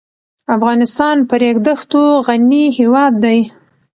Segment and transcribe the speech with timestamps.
[0.55, 3.39] افغانستان په ریګ دښتو غني هېواد دی.